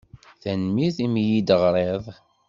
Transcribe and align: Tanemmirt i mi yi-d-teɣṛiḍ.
Tanemmirt 0.41 0.97
i 1.05 1.07
mi 1.09 1.23
yi-d-teɣṛiḍ. 1.29 2.03